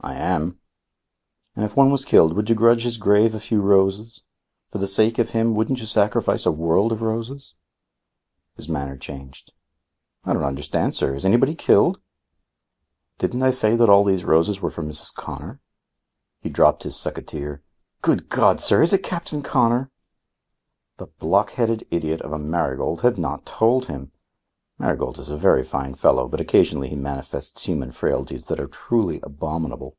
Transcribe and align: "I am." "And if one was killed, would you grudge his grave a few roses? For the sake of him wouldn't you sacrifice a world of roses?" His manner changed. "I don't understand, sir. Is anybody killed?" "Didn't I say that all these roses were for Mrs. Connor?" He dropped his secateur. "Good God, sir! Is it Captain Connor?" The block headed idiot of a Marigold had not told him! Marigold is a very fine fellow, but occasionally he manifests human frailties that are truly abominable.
"I 0.00 0.16
am." 0.16 0.60
"And 1.56 1.64
if 1.64 1.78
one 1.78 1.90
was 1.90 2.04
killed, 2.04 2.34
would 2.34 2.50
you 2.50 2.54
grudge 2.54 2.82
his 2.82 2.98
grave 2.98 3.34
a 3.34 3.40
few 3.40 3.62
roses? 3.62 4.22
For 4.70 4.76
the 4.76 4.86
sake 4.86 5.18
of 5.18 5.30
him 5.30 5.54
wouldn't 5.54 5.80
you 5.80 5.86
sacrifice 5.86 6.44
a 6.44 6.52
world 6.52 6.92
of 6.92 7.00
roses?" 7.00 7.54
His 8.54 8.68
manner 8.68 8.98
changed. 8.98 9.52
"I 10.22 10.34
don't 10.34 10.44
understand, 10.44 10.94
sir. 10.94 11.14
Is 11.14 11.24
anybody 11.24 11.54
killed?" 11.54 12.00
"Didn't 13.16 13.42
I 13.42 13.48
say 13.48 13.76
that 13.76 13.88
all 13.88 14.04
these 14.04 14.26
roses 14.26 14.60
were 14.60 14.70
for 14.70 14.82
Mrs. 14.82 15.14
Connor?" 15.14 15.60
He 16.42 16.50
dropped 16.50 16.82
his 16.82 16.96
secateur. 16.96 17.62
"Good 18.02 18.28
God, 18.28 18.60
sir! 18.60 18.82
Is 18.82 18.92
it 18.92 19.02
Captain 19.02 19.40
Connor?" 19.42 19.90
The 20.98 21.06
block 21.06 21.52
headed 21.52 21.86
idiot 21.90 22.20
of 22.20 22.32
a 22.32 22.38
Marigold 22.38 23.00
had 23.00 23.16
not 23.16 23.46
told 23.46 23.86
him! 23.86 24.10
Marigold 24.76 25.20
is 25.20 25.28
a 25.28 25.36
very 25.36 25.62
fine 25.62 25.94
fellow, 25.94 26.26
but 26.26 26.40
occasionally 26.40 26.88
he 26.88 26.96
manifests 26.96 27.62
human 27.62 27.92
frailties 27.92 28.46
that 28.46 28.58
are 28.58 28.66
truly 28.66 29.20
abominable. 29.22 29.96